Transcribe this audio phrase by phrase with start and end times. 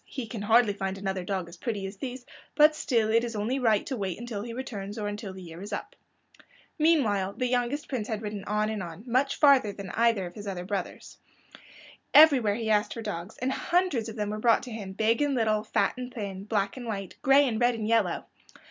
[0.07, 3.59] He can hardly find another dog as pretty as these, but still it is only
[3.59, 5.95] right to wait until he returns, or until the year is up."
[6.79, 10.47] Meanwhile the youngest prince had ridden on and on, much farther than either of his
[10.47, 11.19] other brothers.
[12.15, 15.35] Everywhere he asked for dogs, and hundreds of them were brought to him, big and
[15.35, 18.25] little, fat and thin, black and white, and gray and red and yellow.